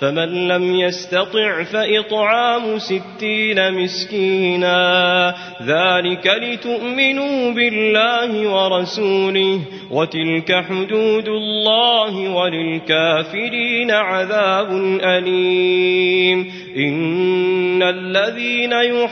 فمن 0.00 0.48
لم 0.48 0.76
يستطع 0.76 1.62
فإطعام 1.62 2.78
ستين 2.78 3.72
مسكينا. 3.72 5.34
ذلك 5.62 6.26
لتؤمنوا 6.42 7.52
بالله 7.52 8.48
ورسوله 8.48 9.60
وتلك 9.90 10.64
حدود 10.68 11.28
الله 11.28 12.28
وللكافرين 12.28 13.90
عذاب 13.90 14.72
أليم. 15.02 16.52
إن 16.76 17.82
الذين 17.82 18.72
يحادون 18.72 19.08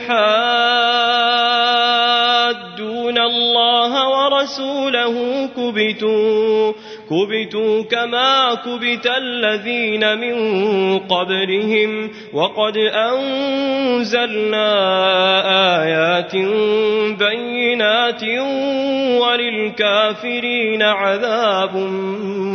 الله 3.17 4.09
ورسوله 4.09 5.45
كبتوا 5.57 6.73
كبتوا 7.09 7.83
كما 7.83 8.53
كبت 8.65 9.07
الذين 9.17 10.17
من 10.17 10.35
قبلهم 10.99 12.09
وقد 12.33 12.77
أنزلنا 12.77 14.67
آيات 15.83 16.35
بينات 17.19 18.23
وللكافرين 19.21 20.81
عذاب 20.83 21.75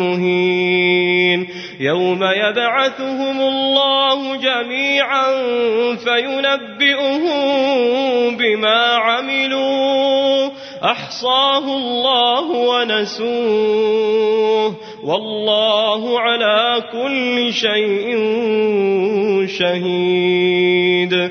مهين. 0.00 1.48
يوم 1.80 2.22
يبعثهم 2.24 3.40
الله 3.40 4.36
جميعا 4.36 5.26
فينبئهم 5.96 7.32
بما 8.36 8.80
عملوا 8.94 9.61
أحصاه 10.84 11.76
الله 11.76 12.50
ونسوه 12.70 13.92
والله 15.04 16.20
على 16.20 16.82
كل 16.92 17.52
شيء 17.52 18.16
شهيد. 19.46 21.30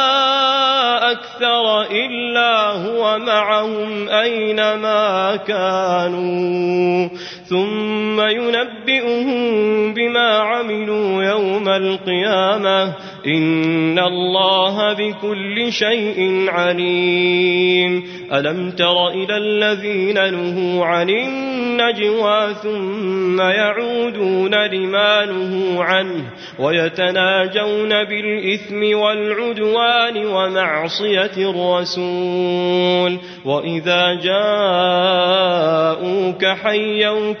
معهم 3.41 4.09
أينما 4.09 5.35
كانوا 5.35 7.09
ثم 7.51 8.21
ينبئهم 8.21 9.93
بما 9.93 10.37
عملوا 10.37 11.23
يوم 11.23 11.69
القيامة. 11.69 12.93
إن 13.27 13.99
الله 13.99 14.93
بكل 14.93 15.71
شيء 15.71 16.45
عليم. 16.49 18.03
ألم 18.33 18.71
تر 18.71 19.07
إلى 19.07 19.37
الذين 19.37 20.15
نهوا 20.15 20.85
عن 20.85 21.09
النجوى 21.09 22.53
ثم 22.63 23.41
يعودون 23.41 24.55
لما 24.55 25.25
نهوا 25.25 25.83
عنه 25.83 26.25
ويتناجون 26.59 28.03
بالإثم 28.03 28.97
والعدوان 28.97 30.25
ومعصية 30.25 31.37
الرسول. 31.37 33.17
وإذا 33.45 34.19
جاءوك 34.23 36.45
حيوك 36.45 37.40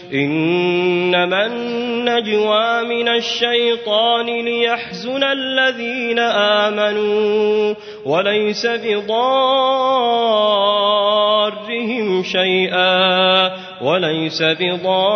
إنما 0.13 1.45
النجوى 1.45 2.83
من 2.83 3.07
الشيطان 3.07 4.25
ليحزن 4.25 5.23
الذين 5.23 6.19
آمنوا 6.19 7.73
وليس 8.05 8.65
بضارهم 8.65 9.21
شيئا 12.23 13.51
وليس 13.81 14.43
بضارهم 14.43 15.09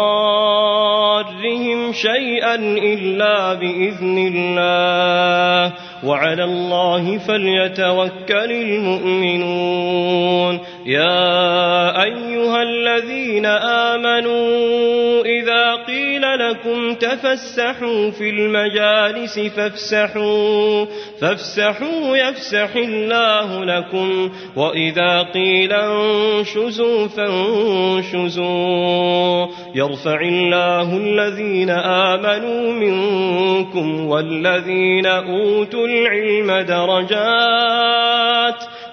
شيئا 1.94 2.56
إلا 2.77 3.53
بإذن 3.53 4.17
الله. 4.35 5.73
وعلى 6.03 6.44
الله 6.44 7.17
فليتوكل 7.17 8.51
المؤمنون. 8.51 9.85
يا 10.85 12.03
أيها 12.03 12.63
الذين 12.63 13.45
آمنوا 13.45 15.23
إذا 15.25 15.75
قيل 15.75 16.05
لكم 16.35 16.93
تفسحوا 16.93 18.11
في 18.11 18.29
المجالس 18.29 19.39
فافسحوا 19.39 20.85
فافسحوا 21.21 22.17
يفسح 22.17 22.75
الله 22.75 23.65
لكم 23.65 24.31
وإذا 24.55 25.21
قيل 25.21 25.73
انشزوا 25.73 27.07
فانشزوا. 27.07 28.55
يرفع 29.75 30.21
الله 30.21 30.97
الذين 30.97 31.69
آمنوا 31.69 32.71
منكم 32.71 34.07
والذين 34.07 35.05
أوتوا 35.05 35.87
العلم 35.87 36.51
درجات 36.51 37.95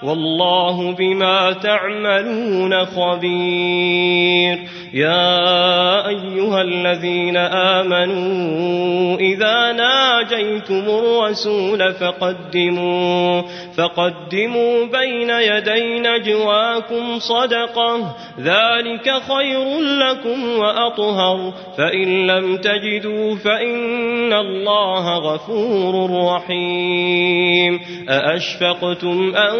والله 0.03 0.91
بما 0.91 1.53
تعملون 1.53 2.85
خبير. 2.85 4.59
يا 4.93 6.07
أيها 6.07 6.61
الذين 6.61 7.37
آمنوا 7.37 9.17
إذا 9.17 9.71
ناجيتم 9.71 10.83
الرسول 10.89 11.93
فقدموا 11.93 13.41
فقدموا 13.77 14.85
بين 14.85 15.29
يدي 15.29 15.99
نجواكم 15.99 17.19
صدقة 17.19 18.15
ذلك 18.39 19.11
خير 19.27 19.79
لكم 19.81 20.59
وأطهر. 20.59 21.53
فإن 21.77 22.27
لم 22.27 22.57
تجدوا 22.57 23.35
فإن 23.35 24.33
الله 24.33 25.17
غفور 25.17 26.25
رحيم. 26.25 27.79
أأشفقتم 28.09 29.35
أن 29.35 29.59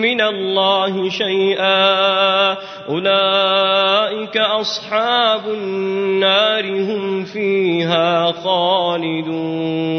من 0.00 0.20
الله 0.20 1.10
شيئا. 1.10 2.56
أولئك 2.88 4.36
أصحاب 4.36 5.40
النار 5.48 6.64
هم 6.64 7.24
فيها 7.24 8.32
خالدون. 8.32 9.98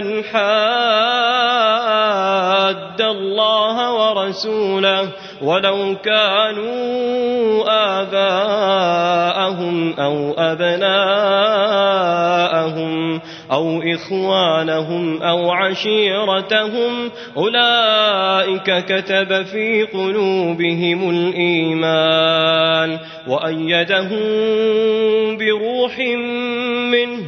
من 0.00 0.24
حاد 0.24 0.48
الله 3.00 3.92
ورسوله 3.92 5.08
ولو 5.42 5.96
كانوا 6.04 7.64
آباءهم 8.00 9.94
أو 9.98 10.34
أبناءهم 10.38 11.28
أو 13.52 13.82
إخوانهم 13.82 15.22
أو 15.22 15.50
عشيرتهم 15.50 17.10
أولئك 17.36 18.84
كتب 18.84 19.42
في 19.42 19.82
قلوبهم 19.82 21.10
الإيمان 21.10 22.98
وأيدهم 23.28 24.18
بروح 25.36 25.98
منه 26.92 27.27